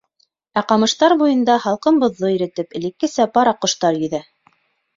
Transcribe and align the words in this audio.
Ә 0.61 0.61
ҡамыштар 0.71 1.15
буйында, 1.19 1.57
һалҡын 1.67 2.01
боҙҙо 2.05 2.33
иретеп, 2.37 2.75
элеккесә 2.81 3.29
пар 3.39 3.53
аҡҡош 3.55 3.79
йөҙә! 4.03 4.27